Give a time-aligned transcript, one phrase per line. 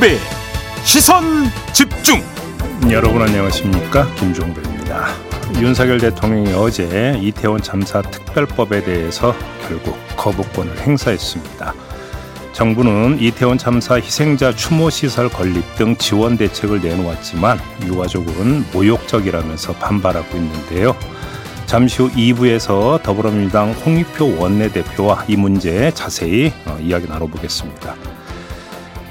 [0.00, 0.18] 김종배
[0.82, 1.22] 시선
[1.74, 2.22] 집중
[2.90, 5.08] 여러분 안녕하십니까 김종배입니다
[5.60, 9.34] 윤석열 대통령이 어제 이태원 참사 특별법에 대해서
[9.68, 11.74] 결국 거부권을 행사했습니다
[12.52, 20.96] 정부는 이태원 참사 희생자 추모 시설 건립 등 지원 대책을 내놓았지만 유가족은 모욕적이라면서 반발하고 있는데요.
[21.66, 28.09] 잠시 후 2부에서 더불어민주당 홍익표 원내대표와 이 문제 자세히 어, 이야기 나눠보겠습니다.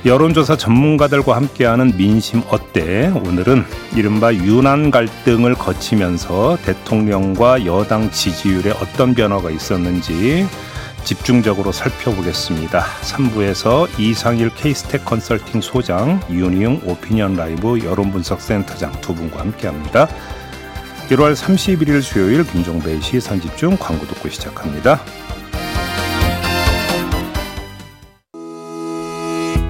[0.06, 3.08] 여론조사 전문가들과 함께하는 민심 어때?
[3.08, 3.66] 오늘은
[3.98, 10.48] 이른바 유난 갈등을 거치면서 대통령과 여당 지지율에 어떤 변화가 있었는지
[11.04, 12.82] 집중적으로 살펴보겠습니다.
[13.02, 20.08] 3부에서 이상일 케이스텍 컨설팅 소장, 윤희용 오피니언 라이브 여론분석센터장 두 분과 함께합니다.
[21.10, 25.02] 1월 31일 수요일 김종배의 시선집중 광고 듣고 시작합니다.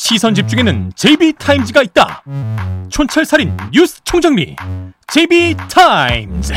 [0.00, 2.22] 시선 집중에는 JB타임즈가 있다
[2.88, 4.54] 촌철살인 뉴스 총정리
[5.08, 6.54] JB타임즈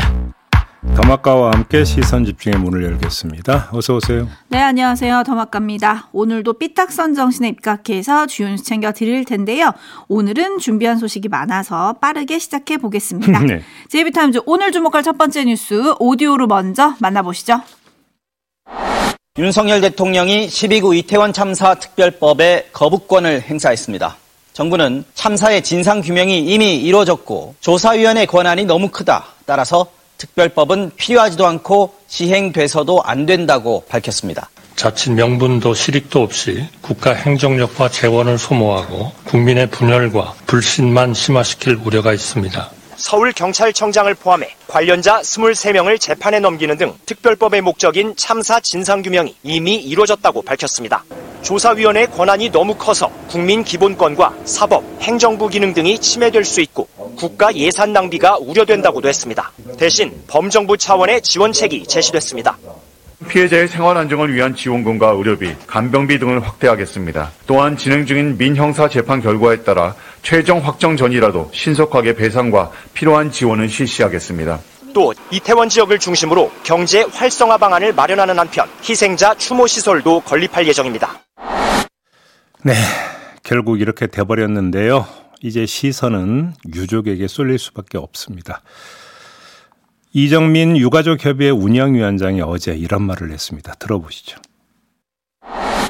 [0.94, 3.70] 더마카와 함께 시선 집중의 문을 열겠습니다.
[3.72, 4.28] 어서 오세요.
[4.48, 5.22] 네, 안녕하세요.
[5.24, 6.08] 더마카입니다.
[6.12, 9.72] 오늘도 삐딱선 정신에 입각해서 주요 뉴스 챙겨 드릴 텐데요.
[10.08, 13.40] 오늘은 준비한 소식이 많아서 빠르게 시작해 보겠습니다.
[13.46, 13.62] 네.
[13.88, 17.60] JB타임즈 오늘 주목할 첫 번째 뉴스 오디오로 먼저 만나보시죠.
[19.38, 24.18] 윤석열 대통령이 10.29 이태원 참사 특별법에 거부권을 행사했습니다.
[24.52, 29.24] 정부는 참사의 진상 규명이 이미 이루어졌고 조사위원회 권한이 너무 크다.
[29.46, 29.86] 따라서
[30.18, 34.50] 특별법은 필요하지도 않고 시행돼서도 안 된다고 밝혔습니다.
[34.76, 42.70] 자칫 명분도 실익도 없이 국가 행정력과 재원을 소모하고 국민의 분열과 불신만 심화시킬 우려가 있습니다.
[43.02, 51.04] 서울경찰청장을 포함해 관련자 23명을 재판에 넘기는 등 특별법의 목적인 참사 진상규명이 이미 이루어졌다고 밝혔습니다.
[51.42, 57.92] 조사위원회의 권한이 너무 커서 국민 기본권과 사법, 행정부 기능 등이 침해될 수 있고 국가 예산
[57.92, 59.50] 낭비가 우려된다고도 했습니다.
[59.76, 62.56] 대신 범정부 차원의 지원책이 제시됐습니다.
[63.32, 67.30] 피해자의 생활 안정을 위한 지원금과 의료비, 간병비 등을 확대하겠습니다.
[67.46, 74.60] 또한 진행 중인 민형사 재판 결과에 따라 최종 확정 전이라도 신속하게 배상과 필요한 지원을 실시하겠습니다.
[74.92, 81.22] 또 이태원 지역을 중심으로 경제 활성화 방안을 마련하는 한편 희생자 추모 시설도 건립할 예정입니다.
[82.62, 82.74] 네,
[83.42, 85.06] 결국 이렇게 돼버렸는데요.
[85.40, 88.60] 이제 시선은 유족에게 쏠릴 수밖에 없습니다.
[90.14, 93.72] 이정민 유가족협의회 운영위원장이 어제 이런 말을 했습니다.
[93.74, 94.38] 들어보시죠.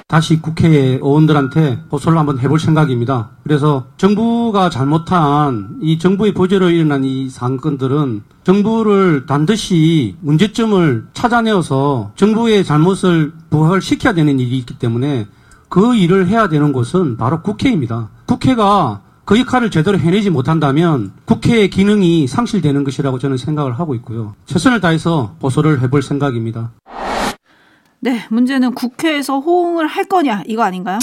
[0.06, 3.30] 다시 국회의원들한테 호소를 한번 해볼 생각입니다.
[3.42, 13.32] 그래서 정부가 잘못한 이 정부의 보조로 일어난 이 사건들은 정부를 반드시 문제점을 찾아내어서 정부의 잘못을
[13.48, 15.26] 부활시켜야 되는 일이 있기 때문에
[15.70, 18.10] 그 일을 해야 되는 곳은 바로 국회입니다.
[18.26, 24.34] 국회가 그 역할을 제대로 해내지 못한다면 국회의 기능이 상실되는 것이라고 저는 생각을 하고 있고요.
[24.46, 26.72] 최선을 다해서 보소를 해볼 생각입니다.
[28.00, 30.98] 네, 문제는 국회에서 호응을 할 거냐 이거 아닌가요?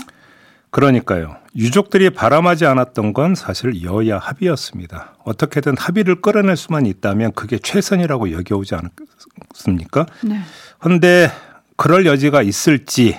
[0.69, 1.37] 그러니까요.
[1.55, 5.15] 유족들이 바람하지 않았던 건 사실 여야 합의였습니다.
[5.23, 10.05] 어떻게든 합의를 끌어낼 수만 있다면 그게 최선이라고 여겨오지 않았습니까?
[10.23, 10.39] 네.
[10.77, 11.31] 그런데
[11.75, 13.17] 그럴 여지가 있을지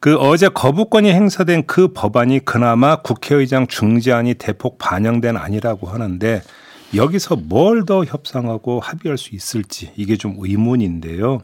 [0.00, 6.42] 그 어제 거부권이 행사된 그 법안이 그나마 국회의장 중재안이 대폭 반영된 안이라고 하는데
[6.94, 11.40] 여기서 뭘 더 협상하고 합의할 수 있을지 이게 좀 의문인데요.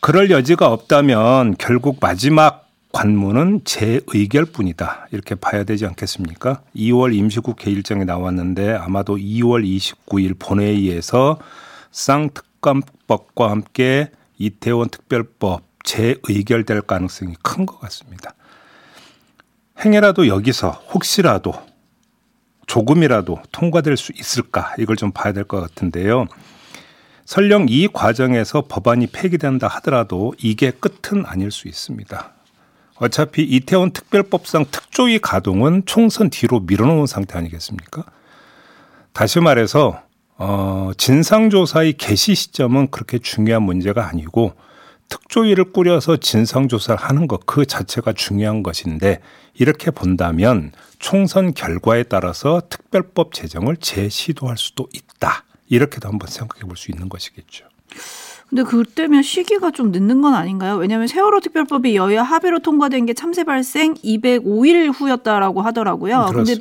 [0.00, 5.08] 그럴 여지가 없다면 결국 마지막 관문은 재의결뿐이다.
[5.12, 6.62] 이렇게 봐야 되지 않겠습니까?
[6.74, 11.38] 2월 임시국회 일정이 나왔는데 아마도 2월 29일 본회의에서
[11.92, 18.34] 쌍특검법과 함께 이태원 특별법 재의결될 가능성이 큰 것 같습니다.
[19.84, 21.54] 행여라도 여기서 혹시라도
[22.66, 26.26] 조금이라도 통과될 수 있을까 이걸 좀 봐야 될 것 같은데요.
[27.24, 32.32] 설령 이 과정에서 법안이 폐기된다 하더라도 이게 끝은 아닐 수 있습니다.
[32.96, 38.04] 어차피 이태원 특별법상 특조위 가동은 총선 뒤로 밀어놓은 상태 아니겠습니까?
[39.12, 40.02] 다시 말해서
[40.36, 44.54] 어, 진상조사의 개시 시점은 그렇게 중요한 문제가 아니고
[45.10, 49.20] 특조위를 꾸려서 진상조사를 하는 것 그 자체가 중요한 것인데
[49.54, 55.44] 이렇게 본다면 총선 결과에 따라서 특별법 제정을 재시도할 수도 있다.
[55.68, 57.66] 이렇게도 한번 생각해 볼 수 있는 것이겠죠.
[58.48, 60.74] 근데 그때면 시기가 좀 늦는 건 아닌가요?
[60.76, 66.26] 왜냐하면 세월호 특별법이 여야 합의로 통과된 게 참사 발생 205일 후였다라고 하더라고요.
[66.30, 66.56] 그런데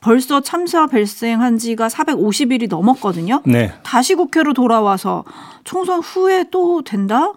[0.00, 3.42] 벌써 참사 발생한 지가 450일이 넘었거든요.
[3.44, 3.74] 네.
[3.82, 5.24] 다시 국회로 돌아와서
[5.64, 7.32] 총선 후에 또 된다?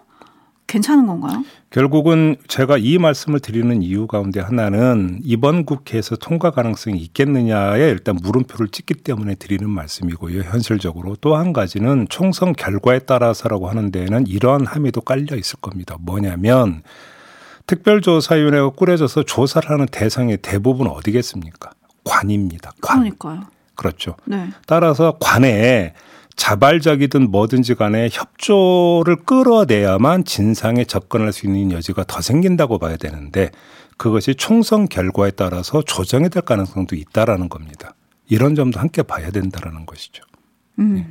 [0.68, 1.44] 괜찮은 건가요?
[1.70, 8.68] 결국은 제가 이 말씀을 드리는 이유 가운데 하나는 이번 국회에서 통과 가능성이 있겠느냐에 일단 물음표를
[8.68, 10.42] 찍기 때문에 드리는 말씀이고요.
[10.42, 15.96] 현실적으로 또 한 가지는 총선 결과에 따라서라고 하는 데에는 이러한 함의도 깔려 있을 겁니다.
[16.00, 16.82] 뭐냐면
[17.66, 21.70] 특별조사위원회가 꾸려져서 조사를 하는 대상의 대부분 어디겠습니까?
[22.04, 22.72] 관입니다.
[22.80, 23.00] 관.
[23.00, 23.42] 그러니까요.
[23.74, 24.16] 그렇죠.
[24.24, 24.48] 네.
[24.66, 25.94] 따라서 관에
[26.38, 33.50] 자발적이든 뭐든지 간에 협조를 끌어내야만 진상에 접근할 수 있는 여지가 더 생긴다고 봐야 되는데
[33.96, 37.94] 그것이 총선 결과에 따라서 조정이 될 가능성도 있다라는 겁니다.
[38.28, 40.22] 이런 점도 함께 봐야 된다라는 것이죠.
[40.78, 40.94] 음.
[40.94, 41.10] 네.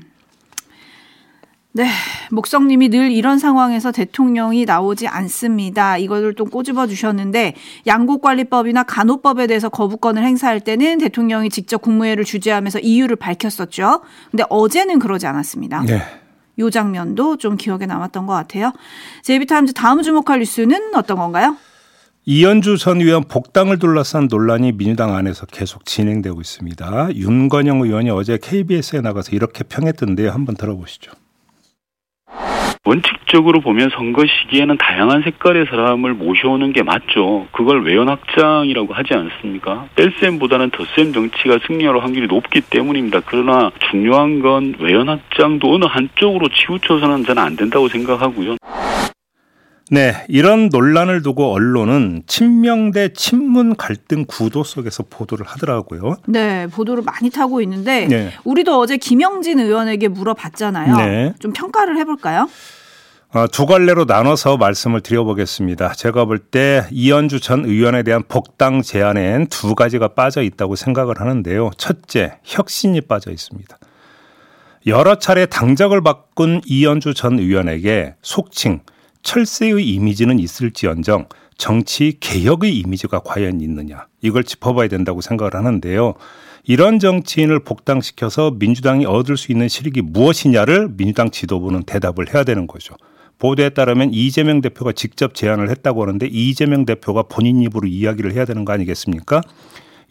[1.78, 1.88] 네,
[2.32, 6.00] 목성님이 늘 이런 상황에서 대통령이 나오지 않습니다.
[6.00, 7.54] 이거를 또 꼬집어 주셨는데
[7.86, 14.02] 양곡관리법이나 간호법에 대해서 거부권을 행사할 때는 대통령이 직접 국무회의를 주재하면서 이유를 밝혔었죠.
[14.32, 15.84] 근데 어제는 그러지 않았습니다.
[15.84, 16.02] 네.
[16.58, 18.74] 요 장면도 좀 기억에 남았던 것 같아요.
[19.22, 21.58] 제이비타임즈 다음 주목할 뉴스는 어떤 건가요?
[22.26, 27.10] 이현주 전 의원 복당을 둘러싼 논란이 민주당 안에서 계속 진행되고 있습니다.
[27.14, 30.32] 윤건영 의원이 어제 KBS에 나가서 이렇게 평했던데요.
[30.32, 31.12] 한번 들어보시죠.
[32.88, 37.48] 원칙적으로 보면 선거 시기에는 다양한 색깔의 사람을 모셔오는 게 맞죠.
[37.52, 39.88] 그걸 외연 확장이라고 하지 않습니까?
[39.98, 43.24] 뺄셈보다는 덧셈 정치가 승리할 확률이 높기 때문입니다.
[43.26, 48.56] 그러나 중요한 건 외연 확장도 어느 한쪽으로 치우쳐서는 저는 안 된다고 생각하고요.
[49.90, 56.18] 네, 이런 논란을 두고 언론은 친명 대 친문 갈등 구도 속에서 보도를 하더라고요.
[56.28, 58.32] 네, 보도를 많이 타고 있는데 네.
[58.44, 60.96] 우리도 어제 김영진 의원에게 물어봤잖아요.
[60.98, 61.34] 네.
[61.40, 62.50] 좀 평가를 해볼까요?
[63.34, 65.94] 어, 두 갈래로 나눠서 말씀을 드려보겠습니다.
[65.94, 71.72] 제가 볼 때 이현주 전 의원에 대한 복당 제안엔 두 가지가 빠져 있다고 생각을 하는데요.
[71.78, 73.78] 첫째, 혁신이 빠져 있습니다.
[74.86, 78.80] 여러 차례 당적을 바꾼 이현주 전 의원에게 속칭
[79.24, 81.28] 철새의 이미지는 있을지언정
[81.58, 86.14] 정치 개혁의 이미지가 과연 있느냐 이걸 짚어봐야 된다고 생각을 하는데요.
[86.64, 92.96] 이런 정치인을 복당시켜서 민주당이 얻을 수 있는 실익이 무엇이냐를 민주당 지도부는 대답을 해야 되는 거죠.
[93.40, 98.66] 보도에 따르면 이재명 대표가 직접 제안을 했다고 하는데 이재명 대표가 본인 입으로 이야기를 해야 되는
[98.66, 99.42] 거 아니겠습니까?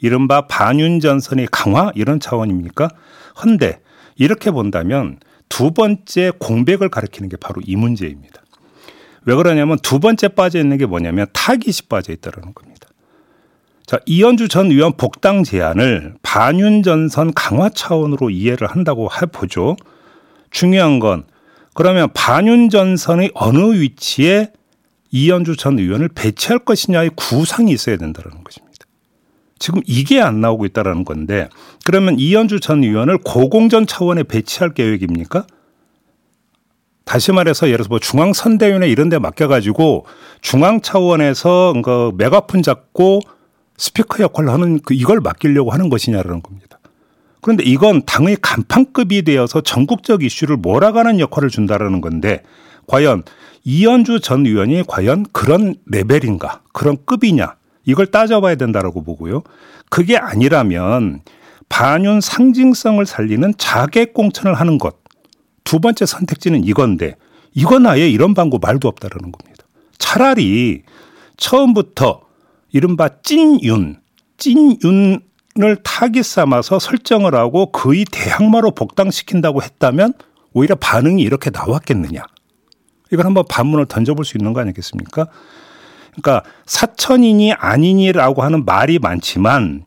[0.01, 2.89] 이른바 반윤 전선의 강화 이런 차원입니까?
[3.43, 3.81] 헌데
[4.17, 5.19] 이렇게 본다면
[5.49, 8.43] 두 번째 공백을 가리키는 게 바로 이 문제입니다.
[9.25, 12.89] 왜 그러냐면 두 번째 빠져 있는 게 뭐냐면 타깃이 빠져 있다는 겁니다.
[13.85, 19.77] 자, 이현주 전 의원 복당 제안을 반윤 전선 강화 차원으로 이해를 한다고 해보죠.
[20.51, 21.25] 중요한 건
[21.77, 24.51] 그러면 반윤 전선의 어느 위치에
[25.11, 28.87] 이현주 전 의원을 배치할 것이냐의 구상이 있어야 된다는 것입니다.
[29.59, 31.49] 지금 이게 안 나오고 있다라는 건데
[31.85, 35.47] 그러면 이현주 전 의원을 고공전 차원에 배치할 계획입니까?
[37.05, 40.07] 다시 말해서 예를 들어서 뭐 중앙선대위나 이런 데 맡겨가지고
[40.41, 43.21] 중앙 차원에서 그 메가폰 잡고
[43.77, 46.76] 스피커 역할을 하는 그 이걸 맡기려고 하는 것이냐라는 겁니다.
[47.47, 52.43] 그런데 이건 당의 간판급이 되어서 전국적 이슈를 몰아가는 역할을 준다라는 건데
[52.89, 53.23] 과연
[53.63, 59.45] 이현주 전 의원이 과연 그런 레벨인가 그런 급이냐 이걸 따져봐야 된다라고 보고요.
[59.91, 61.21] 그게 아니라면
[61.69, 65.07] 반윤 상징성을 살리는 자객 공천을 하는 것
[65.67, 67.17] 두 번째 선택지는 이건데
[67.53, 69.65] 이건 아예 이런 방법 말도 없다라는 겁니다.
[69.99, 70.83] 차라리
[71.37, 72.23] 처음부터
[72.73, 74.01] 이른바 찐윤
[74.39, 75.21] 찐윤
[75.63, 80.13] 을 타깃 삼아서 설정을 하고 거의 대항마로 복당시킨다고 했다면
[80.53, 82.23] 오히려 반응이 이렇게 나왔겠느냐.
[83.13, 85.29] 이걸 한번 반문을 던져볼 수 있는 거 아니겠습니까?
[86.13, 89.85] 그러니까 사천인이 아니니라고 하는 말이 많지만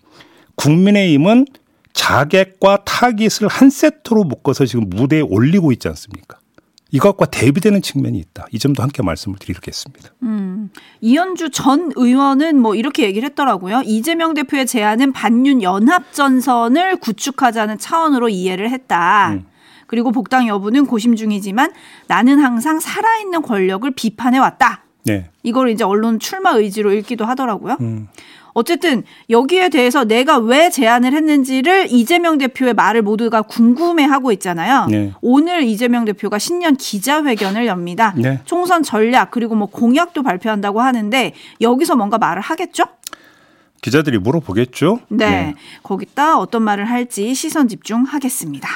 [0.55, 1.45] 국민의힘은
[1.93, 6.37] 자객과 타깃을 한 세트로 묶어서 지금 무대에 올리고 있지 않습니까?
[6.91, 8.47] 이것과 대비되는 측면이 있다.
[8.51, 10.09] 이 점도 함께 말씀을 드리겠습니다.
[10.23, 13.83] 음, 이현주 전 의원은 뭐 이렇게 얘기를 했더라고요.
[13.85, 19.33] 이재명 대표의 제안은 반윤 연합 전선을 구축하자는 차원으로 이해를 했다.
[19.33, 19.45] 음.
[19.87, 21.71] 그리고 복당 여부는 고심 중이지만
[22.07, 24.83] 나는 항상 살아있는 권력을 비판해 왔다.
[25.03, 25.29] 네.
[25.43, 27.77] 이걸 이제 언론 출마 의지로 읽기도 하더라고요.
[27.81, 28.07] 음.
[28.53, 34.87] 어쨌든 여기에 대해서 내가 왜 제안을 했는지를 이재명 대표의 말을 모두가 궁금해하고 있잖아요.
[34.89, 35.13] 네.
[35.21, 38.13] 오늘 이재명 대표가 신년 기자회견을 엽니다.
[38.17, 38.39] 네.
[38.45, 42.85] 총선 전략 그리고 뭐 공약도 발표한다고 하는데 여기서 뭔가 말을 하겠죠?
[43.81, 44.99] 기자들이 물어보겠죠?
[45.09, 45.29] 네.
[45.29, 45.55] 네.
[45.83, 48.67] 거기다 어떤 말을 할지 시선 집중하겠습니다.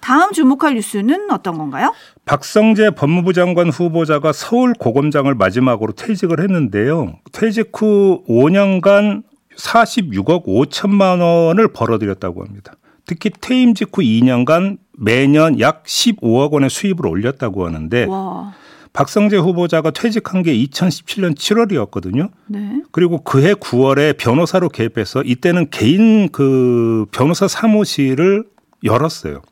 [0.00, 1.92] 다음 주목할 뉴스는 어떤 건가요?
[2.24, 7.18] 박성재 법무부 장관 후보자가 서울 고검장을 마지막으로 퇴직을 했는데요.
[7.32, 9.22] 퇴직 후 5년간
[9.56, 12.72] 46억 5천만 원을 벌어들였다고 합니다.
[13.06, 18.54] 특히 퇴임 직후 2년간 매년 약 15억 원의 수입을 올렸다고 하는데 와.
[18.92, 22.30] 박성재 후보자가 퇴직한 게 2017년 7월이었거든요.
[22.48, 22.82] 네.
[22.90, 28.44] 그리고 그해 9월에 변호사로 개입해서 이때는 개인 그 변호사 사무실을
[28.84, 29.42] 열었어요.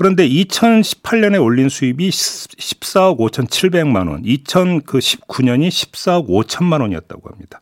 [0.00, 7.60] 그런데 2018년에 올린 수입이 14억 5,700만 원, 2019년이 14억 5천만 원이었다고 합니다.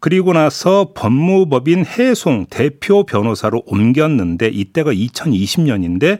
[0.00, 6.18] 그리고 나서 법무법인 해송 대표 변호사로 옮겼는데 이때가 2020년인데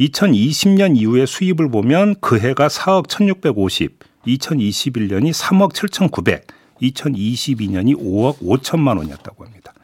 [0.00, 6.46] 2020년 이후에 수입을 보면 그 해가 4억 1650, 2021년이 3억 7900,
[6.80, 9.74] 2022년이 5억 5천만 원이었다고 합니다.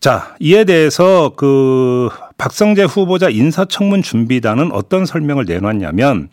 [0.00, 2.08] 자, 이에 대해서 그
[2.40, 6.30] 박성재 후보자 인사청문 준비단은 어떤 설명을 내놨냐면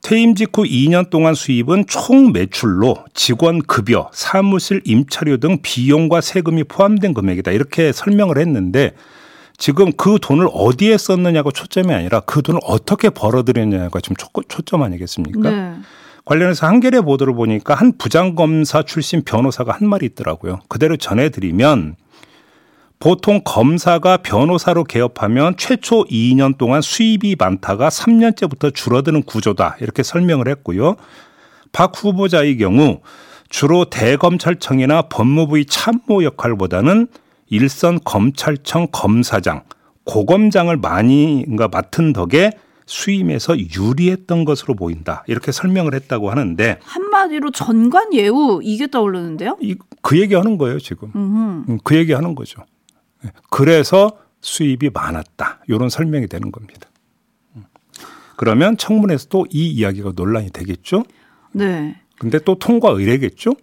[0.00, 7.14] 퇴임 직후 2년 동안 수입은 총 매출로 직원 급여, 사무실 임차료 등 비용과 세금이 포함된
[7.14, 7.50] 금액이다.
[7.50, 8.92] 이렇게 설명을 했는데
[9.58, 15.50] 지금 그 돈을 어디에 썼느냐가 초점이 아니라 그 돈을 어떻게 벌어들였냐가 지금 초 점 아니겠습니까?
[15.50, 15.74] 네.
[16.24, 20.60] 관련해서 한겨레 보도를 보니까 한 부장검사 출신 변호사가 한 말이 있더라고요.
[20.68, 21.96] 그대로 전해드리면
[23.00, 29.78] 보통 검사가 변호사로 개업하면 최초 2년 동안 수입이 많다가 3년째부터 줄어드는 구조다.
[29.80, 30.96] 이렇게 설명을 했고요.
[31.72, 33.00] 박 후보자의 경우
[33.48, 37.08] 주로 대검찰청이나 법무부의 참모 역할보다는
[37.48, 39.62] 일선 검찰청 검사장,
[40.04, 42.50] 고검장을 많이 맡은 덕에
[42.84, 45.24] 수임에서 유리했던 것으로 보인다.
[45.26, 49.56] 이렇게 설명을 했다고 하는데 한마디로 전관 예우 이게 떠오르는데요?
[49.62, 51.10] 이, 그 얘기하는 거예요 지금.
[51.16, 51.64] 음흠.
[51.70, 52.62] 음, 그 얘기하는 거죠.
[53.22, 53.30] 네.
[53.50, 55.60] 그래서 수입이 많았다.
[55.68, 56.88] 이런 설명이 되는 겁니다.
[57.56, 57.64] 음.
[58.36, 61.04] 그러면 청문회에서도 이 이야기가 논란이 되겠죠?
[61.52, 61.96] 네.
[62.18, 63.54] 근데 또 통과 의뢰겠죠?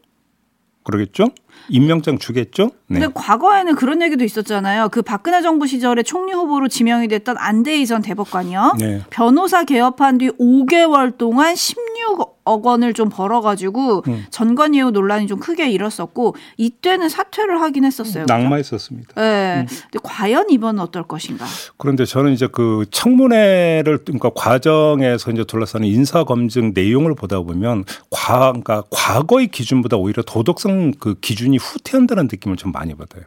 [0.83, 1.25] 그러겠죠?
[1.69, 2.71] 임명장 주겠죠?
[2.87, 2.99] 네.
[2.99, 4.87] 근데 과거에는 그런 얘기도 있었잖아요.
[4.89, 8.75] 그 박근혜 정부 시절에 총리 후보로 지명이 됐던 안대희 전 대법관이요.
[8.79, 9.01] 네.
[9.09, 14.25] 변호사 개업한 뒤 5개월 동안 16억 원을 좀 벌어가지고 음.
[14.29, 18.25] 전관예우 논란이 좀 크게 일었었고 이때는 사퇴를 하긴 했었어요.
[18.27, 19.13] 낙마했었습니다.
[19.15, 19.61] 네.
[19.61, 19.67] 음.
[19.67, 21.45] 근데 과연 이번은 어떨 것인가?
[21.77, 28.37] 그런데 저는 이제 그 청문회를 그러니까 과정에서 이제 둘러싸는 인사 검증 내용을 보다 보면 과
[28.51, 33.23] 그러니까 과거의 기준보다 오히려 도덕성 그 기준이 후퇴한다는 느낌을 좀 많이 받아요.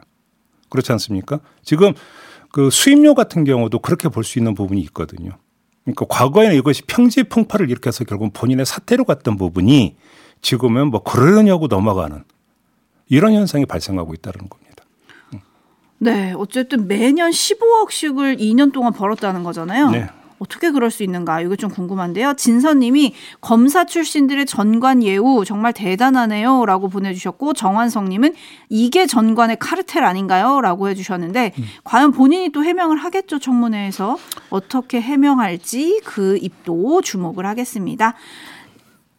[0.69, 1.39] 그렇지 않습니까?
[1.63, 1.93] 지금
[2.51, 5.31] 그 수임료 같은 경우도 그렇게 볼 수 있는 부분이 있거든요.
[5.83, 9.95] 그러니까 과거에는 이것이 평지 풍파를 일으켜서 결국 본인의 사태로 갔던 부분이
[10.41, 12.23] 지금은 뭐 그러려냐고 넘어가는
[13.09, 14.83] 이런 현상이 발생하고 있다는 겁니다.
[15.97, 19.91] 네, 어쨌든 매년 15억씩을 2년 동안 벌었다는 거잖아요.
[19.91, 20.07] 네.
[20.41, 22.33] 어떻게 그럴 수 있는가 이거 좀 궁금한데요.
[22.33, 28.33] 진선님이 검사 출신들의 전관 예우 정말 대단하네요라고 보내주셨고 정환성님은
[28.69, 31.63] 이게 전관의 카르텔 아닌가요?라고 해주셨는데 음.
[31.83, 34.17] 과연 본인이 또 해명을 하겠죠 청문회에서
[34.49, 38.15] 어떻게 해명할지 그 입도 주목을 하겠습니다.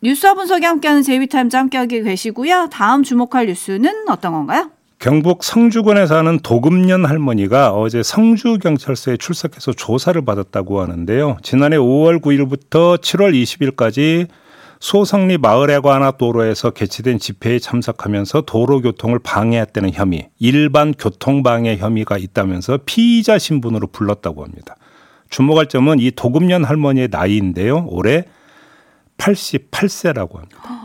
[0.02, 2.66] 뉴스와 분석이 함께하는 제이비타임즈 함께하게 되시고요.
[2.72, 4.72] 다음 주목할 뉴스는 어떤 건가요?
[5.02, 11.38] 경북 성주군에 사는 도금년 할머니가 어제 성주경찰서에 출석해서 조사를 받았다고 하는데요.
[11.42, 14.28] 지난해 5월 9일부터 7월 20일까지
[14.78, 22.78] 소성리 마을에 관한 도로에서 개최된 집회에 참석하면서 도로 교통을 방해했다는 혐의, 일반 교통방해 혐의가 있다면서
[22.86, 24.76] 피의자 신분으로 불렀다고 합니다.
[25.30, 27.86] 주목할 점은 이 도금년 할머니의 나이인데요.
[27.88, 28.26] 올해
[29.18, 30.81] 88세라고 합니다.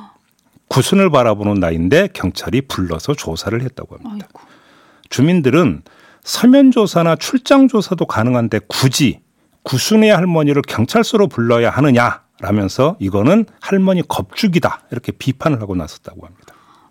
[0.70, 4.28] 구순을 바라보는 나이인데 경찰이 불러서 조사를 했다고 합니다.
[4.28, 4.48] 아이고.
[5.10, 5.84] 주민들은
[6.24, 9.22] 서면 조사나 출장 조사도 가능한데 굳이
[9.64, 16.47] 구순의 할머니를 경찰서로 불러야 하느냐 라면서 이거는 할머니 겁죽이다 이렇게 비판을 하고 나섰다고 합니다.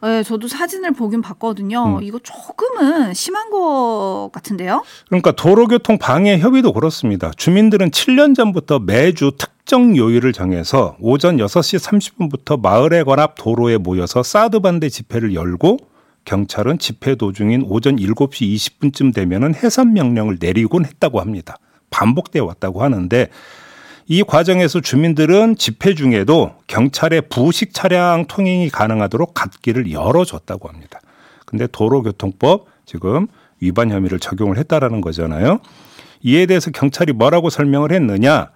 [0.07, 1.99] 네, 저도 사진을 보긴 봤거든요.
[1.99, 2.03] 음.
[2.03, 4.85] 이거 조금은 심한 것 같은데요?
[5.09, 7.33] 그러니까 도로교통 방해 협의도 그렇습니다.
[7.37, 14.61] 주민들은 7년 전부터 매주 특정 요일을 정해서 오전 6시 30분부터 마을에 관합 도로에 모여서 사드
[14.61, 15.79] 반대 집회를 열고
[16.25, 21.57] 경찰은 집회 도중인 오전 7시 20분쯤 되면은 해산 명령을 내리곤 했다고 합니다.
[21.91, 23.29] 반복돼 왔다고 하는데
[24.09, 31.01] 이 과정에서 주민들은 집회 중에도 경찰의 부식 차량 통행이 가능하도록 갓길을 열어줬다고 합니다.
[31.45, 33.27] 근데 도로교통법 지금
[33.61, 35.59] 위반 혐의를 적용을 했다라는 거잖아요.
[36.23, 38.51] 이에 대해서 경찰이 뭐라고 설명을 했느냐?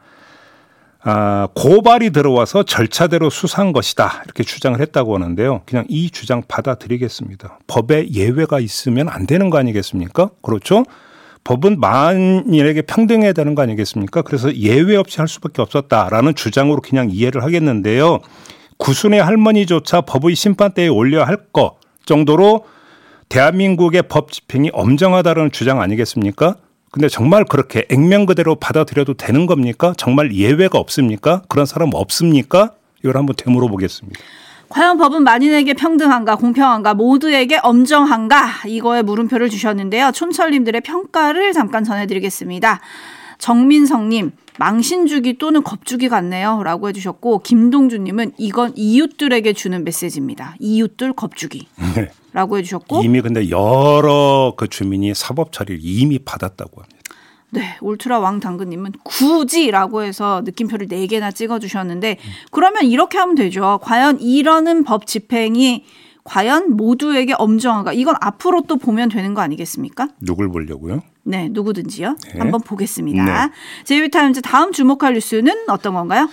[1.02, 4.22] 아, 고발이 들어와서 절차대로 수사한 것이다.
[4.24, 5.62] 이렇게 주장을 했다고 하는데요.
[5.64, 7.58] 그냥 이 주장 받아들이겠습니다.
[7.66, 10.30] 법에 예외가 있으면 안 되는 거 아니겠습니까?
[10.42, 10.84] 그렇죠?
[11.44, 14.22] 법은 만인에게 평등해야 되는 거 아니겠습니까?
[14.22, 18.20] 그래서 예외 없이 할 수밖에 없었다라는 주장으로 그냥 이해를 하겠는데요.
[18.76, 22.64] 구순의 할머니조차 법의 심판대에 올려 할것 정도로
[23.28, 26.56] 대한민국의 법 집행이 엄정하다는 주장 아니겠습니까?
[26.90, 29.94] 근데 정말 그렇게 액면 그대로 받아들여도 되는 겁니까?
[29.96, 31.42] 정말 예외가 없습니까?
[31.48, 32.72] 그런 사람 없습니까?
[33.00, 34.18] 이걸 한번 되물어 보겠습니다.
[34.70, 40.12] 과연 법은 만인에게 평등한가, 공평한가, 모두에게 엄정한가, 이거에 물음표를 주셨는데요.
[40.12, 42.80] 촌철님들의 평가를 잠깐 전해드리겠습니다.
[43.38, 46.62] 정민성님, 망신주기 또는 겁주기 같네요.
[46.62, 50.54] 라고 해주셨고, 김동준님은 이건 이웃들에게 주는 메시지입니다.
[50.60, 51.66] 이웃들 겁주기.
[51.96, 52.10] 네.
[52.32, 53.02] 라고 해주셨고.
[53.02, 56.99] 이미 근데 여러 그 주민이 사법 처리를 이미 받았다고 합니다.
[57.52, 62.18] 네, 울트라 왕 당근님은 굳이라고 해서 느낌표를 4개나 찍어주셨는데,
[62.50, 63.78] 그러면 이렇게 하면 되죠.
[63.82, 65.84] 과연 이러는 법 집행이
[66.24, 67.92] 과연 모두에게 엄정한가?
[67.92, 70.08] 이건 앞으로 또 보면 되는 거 아니겠습니까?
[70.20, 71.02] 누굴 보려고요?
[71.24, 72.16] 네, 누구든지요.
[72.34, 72.38] 네.
[72.38, 73.46] 한번 보겠습니다.
[73.46, 73.52] 네.
[73.84, 76.28] 제이비타임즈 다음 주목할 뉴스는 어떤 건가요?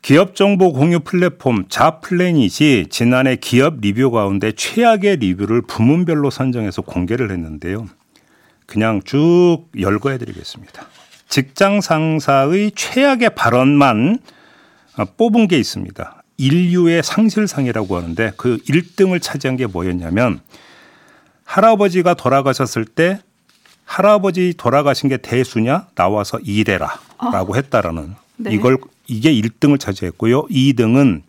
[0.00, 7.86] 기업 정보 공유 플랫폼 자플래닛이 지난해 기업 리뷰 가운데 최악의 리뷰를 부문별로 선정해서 공개를 했는데요.
[8.68, 10.86] 그냥 쭉 열거해 드리겠습니다.
[11.26, 14.18] 직장 상사의 최악의 발언만
[15.16, 16.22] 뽑은 게 있습니다.
[16.36, 20.40] 인류의 상실상이라고 하는데 그 1등을 차지한 게 뭐였냐면
[21.44, 23.20] 할아버지가 돌아가셨을 때
[23.86, 27.00] 할아버지 돌아가신 게 대수냐 나와서 일해라
[27.32, 27.56] 라고 어.
[27.56, 28.52] 했다라는 네.
[28.52, 30.46] 이걸 이게 1등을 차지했고요.
[30.48, 31.22] 2등은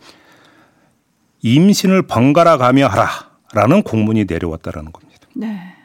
[1.41, 5.27] 임신을 번갈아 가며 하라라는 공문이 내려왔다라는 겁니다.
[5.34, 5.78] 네.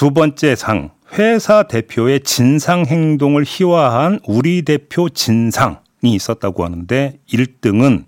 [0.00, 8.06] 두 번째 상 회사 대표의 진상 행동을 희화한 우리 대표 진상이 있었다고 하는데 1등은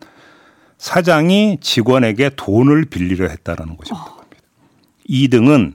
[0.79, 4.17] 사장이 직원에게 돈을 빌리려 했다라는 것이었던 어.
[4.17, 4.39] 겁니다.
[5.07, 5.75] 2등은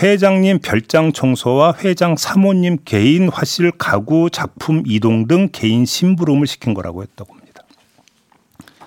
[0.00, 7.02] 회장님 별장 청소와 회장 사모님 개인 화실 가구 작품 이동 등 개인 심부름을 시킨 거라고
[7.02, 7.64] 했다고 합니다.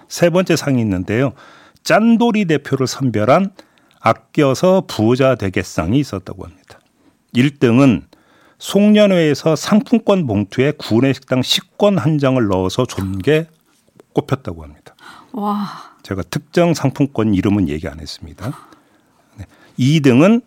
[0.07, 1.33] 세 번째 상이 있는데요.
[1.83, 3.51] 짠돌이 대표를 선별한
[4.03, 6.79] 아껴서 부자 되겠상이 있었다고 합니다.
[7.33, 8.03] 1등은
[8.59, 13.47] 송년회에서 상품권 봉투에 구내식당 식권 한 장을 넣어서 준 게
[14.13, 14.93] 꼽혔다고 합니다.
[15.31, 15.65] 와.
[16.03, 18.51] 제가 특정 상품권 이름은 얘기 안 했습니다.
[19.79, 20.43] 2등은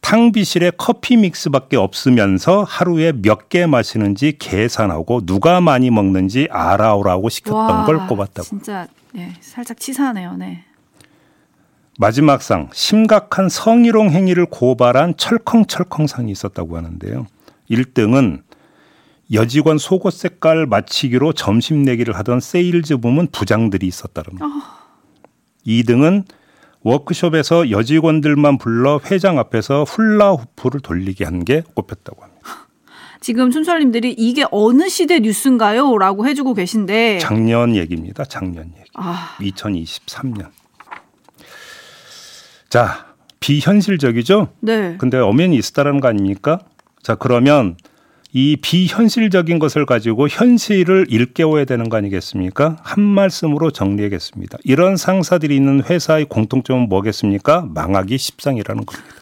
[0.00, 7.84] 탕비실에 커피 믹스밖에 없으면서 하루에 몇 개 마시는지 계산하고 누가 많이 먹는지 알아오라고 시켰던 와,
[7.84, 8.48] 걸 꼽았다고.
[8.48, 10.36] 진짜 네, 살짝 치사하네요.
[10.36, 10.64] 네.
[11.98, 17.26] 마지막 상 심각한 성희롱 행위를 고발한 철컹철컹상이 있었다고 하는데요.
[17.70, 18.42] 1등은
[19.32, 24.44] 여직원 속옷 색깔 맞추기로 점심 내기를 하던 세일즈 부문 부장들이 있었다는 거.
[24.46, 24.48] 어.
[25.66, 26.24] 2등은
[26.82, 32.42] 워크숍에서 여직원들만 불러 회장 앞에서 훌라후프를 돌리게 한 게 꼽혔다고 합니다.
[33.20, 35.96] 지금 촌철님들이 이게 어느 시대 뉴스인가요?
[35.98, 37.18] 라고 해주고 계신데.
[37.20, 38.24] 작년 얘기입니다.
[38.24, 38.90] 작년 얘기.
[38.94, 39.36] 아.
[39.40, 40.48] 2023년.
[42.72, 43.04] 자,
[43.40, 44.48] 비현실적이죠?
[44.60, 44.96] 네.
[44.96, 46.60] 근데 엄연히 있었다는 거 아닙니까?
[47.02, 47.76] 자, 그러면
[48.32, 52.78] 이 비현실적인 것을 가지고 현실을 일깨워야 되는 거 아니겠습니까?
[52.80, 54.56] 한 말씀으로 정리하겠습니다.
[54.64, 57.68] 이런 상사들이 있는 회사의 공통점은 뭐겠습니까?
[57.74, 59.16] 망하기 십상이라는 겁니다.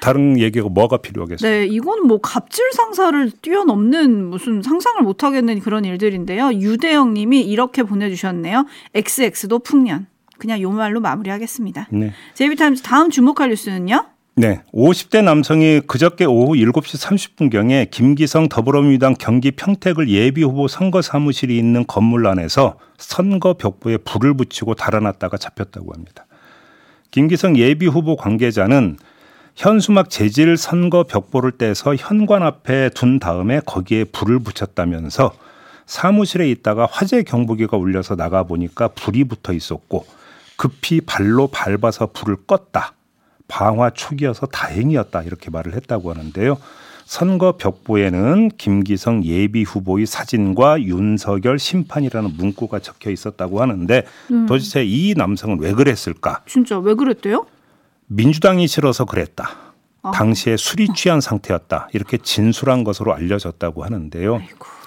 [0.00, 1.50] 다른 얘기가 뭐가 필요하겠어요?
[1.50, 6.50] 네, 이건 뭐 갑질 상사를 뛰어넘는 무슨 상상을 못 하겠는 그런 일들인데요.
[6.54, 8.64] 유대영 님이 이렇게 보내주셨네요.
[8.94, 10.06] XX도 풍년.
[10.38, 11.88] 그냥 요 말로 마무리하겠습니다.
[11.90, 12.12] 네.
[12.34, 14.04] 제이비타임즈 다음 주목할 뉴스는요?
[14.36, 14.60] 네.
[14.72, 22.28] 50대 남성이 그저께 오후 7시 30분경에 김기성 더불어민주당 경기 평택을 예비후보 선거 사무실이 있는 건물
[22.28, 26.26] 안에서 선거 벽보에 불을 붙이고 달아났다가 잡혔다고 합니다.
[27.10, 28.96] 김기성 예비후보 관계자는
[29.56, 35.32] 현수막 재질 선거 벽보를 떼서 현관 앞에 둔 다음에 거기에 불을 붙였다면서
[35.86, 40.06] 사무실에 있다가 화재 경보기가 울려서 나가 보니까 불이 붙어 있었고
[40.58, 42.90] 급히 발로 밟아서 불을 껐다.
[43.46, 46.58] 방화 초기여서 다행이었다 이렇게 말을 했다고 하는데요.
[47.06, 54.44] 선거 벽보에는 김기성 예비 후보의 사진과 윤석열 심판이라는 문구가 적혀 있었다고 하는데 음.
[54.44, 56.42] 도대체 이 남성은 왜 그랬을까?
[56.44, 57.46] 진짜 왜 그랬대요?
[58.08, 59.50] 민주당이 싫어서 그랬다.
[60.02, 60.10] 아.
[60.10, 61.88] 당시에 술이 취한 상태였다.
[61.94, 64.36] 이렇게 진술한 것으로 알려졌다고 하는데요.
[64.36, 64.77] 아이고.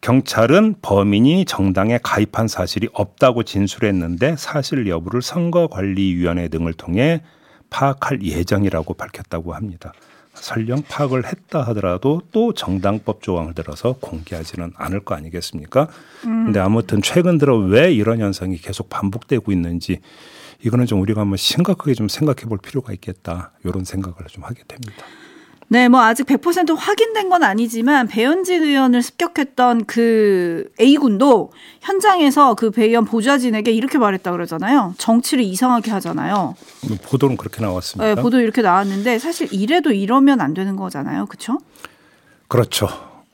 [0.00, 7.22] 경찰은 범인이 정당에 가입한 사실이 없다고 진술했는데 사실 여부를 선거관리위원회 등을 통해
[7.70, 9.92] 파악할 예정이라고 밝혔다고 합니다.
[10.34, 15.88] 설령 파악을 했다 하더라도 또 정당법 조항을 들어서 공개하지는 않을 거 아니겠습니까?
[16.26, 16.44] 음.
[16.44, 20.00] 근데 아무튼 최근 들어 왜 이런 현상이 계속 반복되고 있는지
[20.64, 23.52] 이거는 좀 우리가 한번 심각하게 좀 생각해 볼 필요가 있겠다.
[23.64, 25.04] 이런 생각을 좀 하게 됩니다.
[25.70, 32.86] 네, 뭐 아직 100% 확인된 건 아니지만 배현진 의원을 습격했던 그 A군도 현장에서 그 배
[32.86, 34.94] 의원 보좌진에게 이렇게 말했다 그러잖아요.
[34.96, 36.54] 정치를 이상하게 하잖아요.
[37.10, 38.14] 보도는 그렇게 나왔습니다.
[38.14, 41.26] 네, 보도 이렇게 나왔는데 사실 이래도 이러면 안 되는 거잖아요.
[41.26, 41.58] 그렇죠?
[42.48, 42.88] 그렇죠.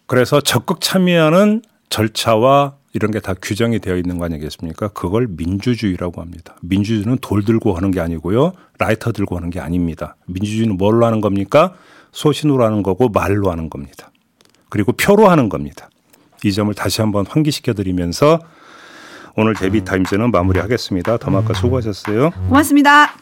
[0.07, 4.89] 그래서 적극 참여하는 절차와 이런 게 다 규정이 되어 있는 거 아니겠습니까?
[4.89, 6.57] 그걸 민주주의라고 합니다.
[6.63, 8.53] 민주주의는 돌 들고 하는 게 아니고요.
[8.79, 10.17] 라이터 들고 하는 게 아닙니다.
[10.27, 11.75] 민주주의는 뭘로 하는 겁니까?
[12.15, 14.11] 소신으로 하는 거고 말로 하는 겁니다.
[14.71, 15.91] 그리고 표로 하는 겁니다.
[16.45, 18.39] 이 점을 다시 한번 환기시켜 드리면서
[19.37, 21.19] 오늘 제비타임즈는 마무리하겠습니다.
[21.19, 22.31] 더마카 수고하셨어요.
[22.49, 23.15] 고맙습니다.